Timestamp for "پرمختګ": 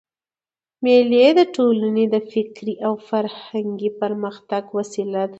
4.01-4.63